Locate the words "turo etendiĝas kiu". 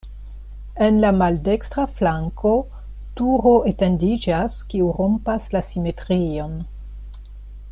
3.19-4.89